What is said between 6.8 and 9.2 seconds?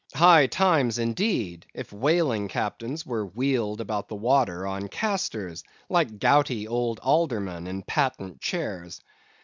aldermen in patent chairs.